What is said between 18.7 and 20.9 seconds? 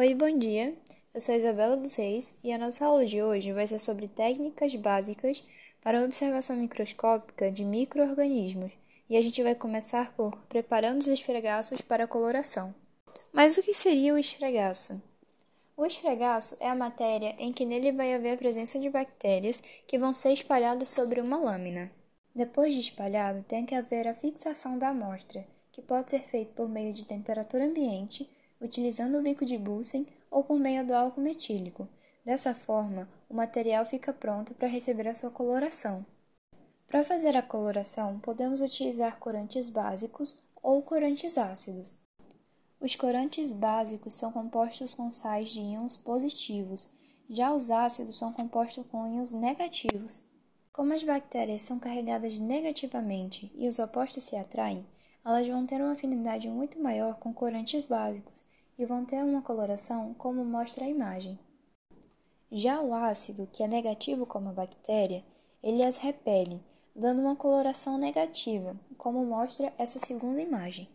de bactérias que vão ser espalhadas